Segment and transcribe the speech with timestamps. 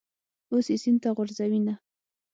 [0.51, 1.73] اوس یې سین ته غورځوینه.